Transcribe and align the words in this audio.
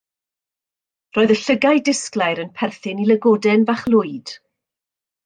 Roedd 1.17 1.33
y 1.35 1.35
llygaid 1.41 1.85
disglair 1.89 2.41
yn 2.45 2.49
perthyn 2.63 3.05
i 3.05 3.05
lygoden 3.11 3.67
fach 3.71 3.85
lwyd. 3.97 4.33